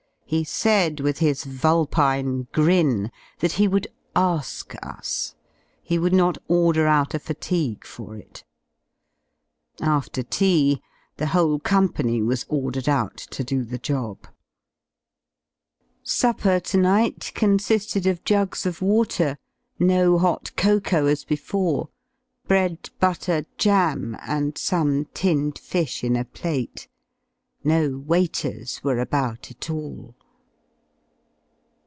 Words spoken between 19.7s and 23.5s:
no hot cocoa as before, bread, butter,